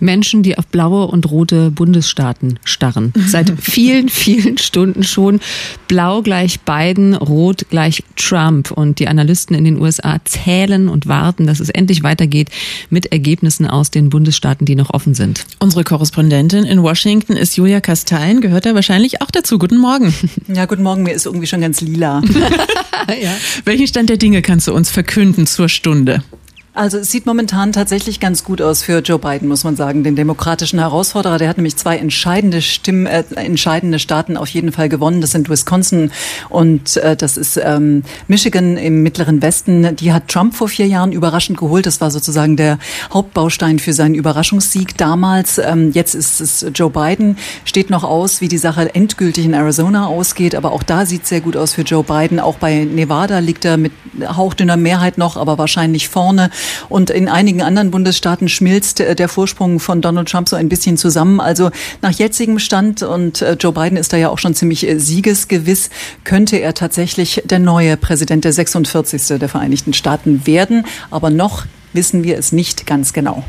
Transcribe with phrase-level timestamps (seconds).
[0.00, 3.12] Menschen, die auf blaue und rote Bundesstaaten starren.
[3.26, 5.40] Seit vielen, vielen Stunden schon.
[5.88, 8.70] Blau gleich Biden, rot gleich Trump.
[8.70, 12.50] Und die Analysten in den USA zählen und warten, dass es endlich weitergeht
[12.90, 15.44] mit Ergebnissen aus den Bundesstaaten, die noch offen sind.
[15.58, 18.40] Unsere Korrespondentin in Washington ist Julia Kastein.
[18.40, 19.58] Gehört da wahrscheinlich auch dazu.
[19.58, 20.14] Guten Morgen.
[20.48, 21.02] Ja, guten Morgen.
[21.02, 22.22] Mir ist irgendwie schon ganz lila.
[23.22, 23.36] ja.
[23.64, 26.22] Welchen Stand der Dinge kannst du uns verkünden zur Stunde?
[26.78, 30.14] Also es sieht momentan tatsächlich ganz gut aus für Joe Biden, muss man sagen, den
[30.14, 31.36] demokratischen Herausforderer.
[31.36, 35.20] Der hat nämlich zwei entscheidende Stimmen, äh, entscheidende Staaten auf jeden Fall gewonnen.
[35.20, 36.12] Das sind Wisconsin
[36.50, 39.96] und äh, das ist ähm, Michigan im mittleren Westen.
[39.96, 41.84] Die hat Trump vor vier Jahren überraschend geholt.
[41.84, 42.78] Das war sozusagen der
[43.12, 45.58] Hauptbaustein für seinen Überraschungssieg damals.
[45.58, 47.38] Ähm, jetzt ist es Joe Biden.
[47.64, 50.54] Steht noch aus, wie die Sache endgültig in Arizona ausgeht.
[50.54, 52.38] Aber auch da sieht es sehr gut aus für Joe Biden.
[52.38, 53.90] Auch bei Nevada liegt er mit
[54.24, 56.50] hauchdünner Mehrheit noch, aber wahrscheinlich vorne.
[56.88, 60.96] Und in einigen anderen Bundesstaaten schmilzt äh, der Vorsprung von Donald Trump so ein bisschen
[60.96, 61.40] zusammen.
[61.40, 61.70] Also
[62.02, 65.90] nach jetzigem Stand, und äh, Joe Biden ist da ja auch schon ziemlich äh, siegesgewiss,
[66.24, 69.38] könnte er tatsächlich der neue Präsident der 46.
[69.38, 70.84] der Vereinigten Staaten werden.
[71.10, 73.44] Aber noch wissen wir es nicht ganz genau.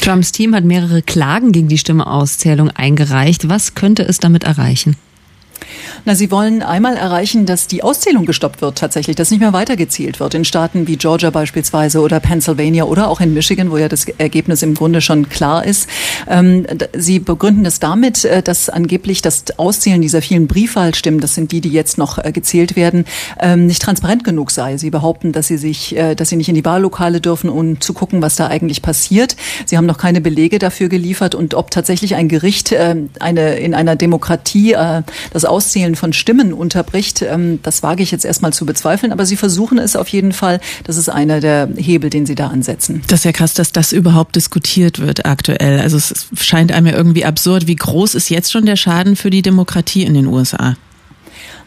[0.00, 3.48] Trumps Team hat mehrere Klagen gegen die Stimmeauszählung eingereicht.
[3.48, 4.96] Was könnte es damit erreichen?
[6.08, 10.20] Na, Sie wollen einmal erreichen, dass die Auszählung gestoppt wird tatsächlich, dass nicht mehr weitergezählt
[10.20, 14.06] wird in Staaten wie Georgia beispielsweise oder Pennsylvania oder auch in Michigan, wo ja das
[14.16, 15.86] Ergebnis im Grunde schon klar ist.
[16.26, 21.52] Ähm, Sie begründen das damit, äh, dass angeblich das Auszählen dieser vielen Briefwahlstimmen, das sind
[21.52, 23.04] die, die jetzt noch äh, gezählt werden,
[23.38, 24.78] ähm, nicht transparent genug sei.
[24.78, 27.92] Sie behaupten, dass sie sich, äh, dass sie nicht in die Wahllokale dürfen, um zu
[27.92, 29.36] gucken, was da eigentlich passiert.
[29.66, 32.74] Sie haben noch keine Belege dafür geliefert und ob tatsächlich ein Gericht
[33.20, 34.74] eine in einer Demokratie
[35.32, 39.12] das Auszählen von Stimmen unterbricht, ähm, das wage ich jetzt erstmal zu bezweifeln.
[39.12, 40.60] Aber Sie versuchen es auf jeden Fall.
[40.84, 43.02] Das ist einer der Hebel, den Sie da ansetzen.
[43.08, 45.80] Das ist ja krass, dass das überhaupt diskutiert wird aktuell.
[45.80, 47.66] Also es scheint einem ja irgendwie absurd.
[47.66, 50.76] Wie groß ist jetzt schon der Schaden für die Demokratie in den USA?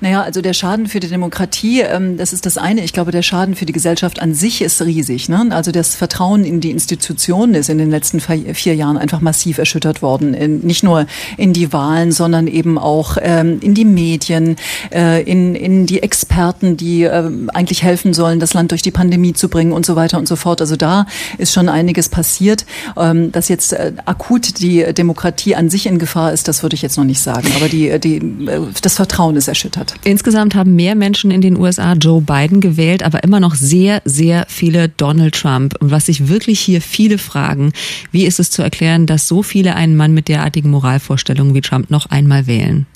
[0.00, 2.82] Naja, also der Schaden für die Demokratie, ähm, das ist das eine.
[2.84, 5.28] Ich glaube, der Schaden für die Gesellschaft an sich ist riesig.
[5.28, 5.48] Ne?
[5.50, 10.02] Also das Vertrauen in die Institutionen ist in den letzten vier Jahren einfach massiv erschüttert
[10.02, 10.34] worden.
[10.34, 11.06] In, nicht nur
[11.36, 14.56] in die Wahlen, sondern eben auch ähm, in die Medien,
[14.92, 19.34] äh, in, in die Experten, die äh, eigentlich helfen sollen, das Land durch die Pandemie
[19.34, 20.60] zu bringen und so weiter und so fort.
[20.60, 21.06] Also da
[21.38, 22.64] ist schon einiges passiert.
[22.96, 26.82] Ähm, dass jetzt äh, akut die Demokratie an sich in Gefahr ist, das würde ich
[26.82, 27.48] jetzt noch nicht sagen.
[27.56, 29.89] Aber die, die, äh, das Vertrauen ist erschüttert.
[30.04, 34.46] Insgesamt haben mehr Menschen in den USA Joe Biden gewählt, aber immer noch sehr, sehr
[34.48, 35.74] viele Donald Trump.
[35.80, 37.72] Und was sich wirklich hier viele fragen,
[38.12, 41.90] wie ist es zu erklären, dass so viele einen Mann mit derartigen Moralvorstellungen wie Trump
[41.90, 42.86] noch einmal wählen?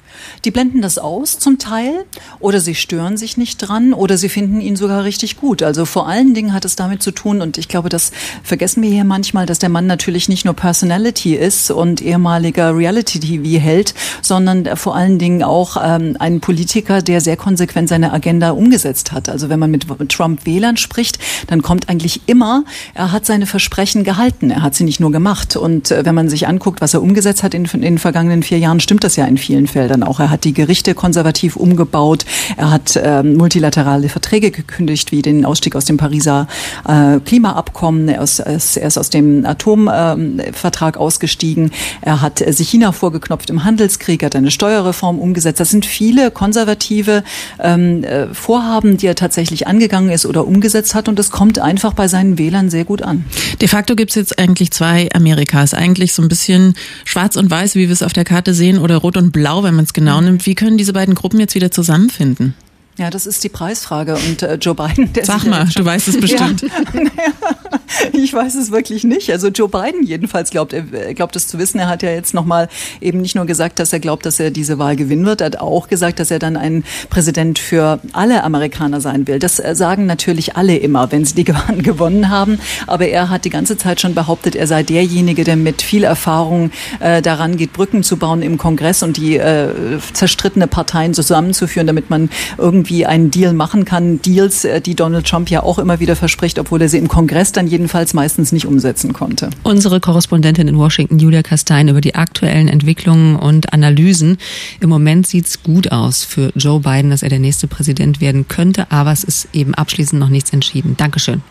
[0.44, 2.04] Die blenden das aus zum Teil
[2.40, 5.62] oder sie stören sich nicht dran oder sie finden ihn sogar richtig gut.
[5.62, 8.90] Also vor allen Dingen hat es damit zu tun, und ich glaube, das vergessen wir
[8.90, 14.94] hier manchmal, dass der Mann natürlich nicht nur Personality ist und ehemaliger Reality-TV-Held, sondern vor
[14.96, 19.28] allen Dingen auch ähm, ein Politiker, der sehr konsequent seine Agenda umgesetzt hat.
[19.28, 22.64] Also wenn man mit Trump-Wählern spricht, dann kommt eigentlich immer,
[22.94, 24.50] er hat seine Versprechen gehalten.
[24.50, 25.56] Er hat sie nicht nur gemacht.
[25.56, 28.58] Und äh, wenn man sich anguckt, was er umgesetzt hat in, in den vergangenen vier
[28.58, 30.20] Jahren, stimmt das ja in vielen Feldern auch.
[30.20, 32.24] Er hat die Gerichte konservativ umgebaut.
[32.56, 36.46] Er hat ähm, multilaterale Verträge gekündigt, wie den Ausstieg aus dem Pariser
[36.86, 38.08] äh, Klimaabkommen.
[38.08, 41.70] Er ist, er ist aus dem Atomvertrag ähm, ausgestiegen.
[42.00, 45.60] Er hat äh, sich China vorgeknopft im Handelskrieg, hat eine Steuerreform umgesetzt.
[45.60, 47.24] Das sind viele konservative
[47.58, 51.08] ähm, äh, Vorhaben, die er tatsächlich angegangen ist oder umgesetzt hat.
[51.08, 53.24] Und das kommt einfach bei seinen Wählern sehr gut an.
[53.60, 55.74] De facto gibt es jetzt eigentlich zwei Amerikas.
[55.74, 58.96] Eigentlich so ein bisschen schwarz und weiß, wie wir es auf der Karte sehen, oder
[58.96, 60.44] rot und blau, wenn man es genau nimmt.
[60.46, 62.54] Wie können diese beiden Gruppen jetzt wieder zusammenfinden?
[62.96, 64.14] Ja, das ist die Preisfrage.
[64.14, 66.64] Und äh, Joe Biden, der Sag mal, du weißt es bestimmt.
[66.94, 67.80] Ja,
[68.12, 69.30] ich weiß es wirklich nicht.
[69.30, 71.78] Also Joe Biden jedenfalls glaubt, er glaubt es zu wissen.
[71.78, 72.68] Er hat ja jetzt nochmal
[73.00, 75.40] eben nicht nur gesagt, dass er glaubt, dass er diese Wahl gewinnen wird.
[75.40, 79.38] Er hat auch gesagt, dass er dann ein Präsident für alle Amerikaner sein will.
[79.38, 82.58] Das äh, sagen natürlich alle immer, wenn sie die Wahlen gewonnen haben.
[82.86, 86.70] Aber er hat die ganze Zeit schon behauptet, er sei derjenige, der mit viel Erfahrung
[87.00, 89.68] äh, daran geht, Brücken zu bauen im Kongress und die äh,
[90.12, 94.20] zerstrittene Parteien zusammenzuführen, damit man irgendwie einen Deal machen kann.
[94.22, 97.52] Deals, äh, die Donald Trump ja auch immer wieder verspricht, obwohl er sie im Kongress
[97.52, 99.50] dann jedenfalls meistens nicht umsetzen konnte.
[99.62, 104.38] Unsere Korrespondentin in Washington, Julia Kastein, über die aktuellen Entwicklungen und Analysen.
[104.80, 108.90] Im Moment sieht's gut aus für Joe Biden, dass er der nächste Präsident werden könnte,
[108.90, 110.96] aber es ist eben abschließend noch nichts entschieden.
[110.96, 111.42] Dankeschön.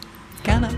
[0.44, 0.70] Gerne.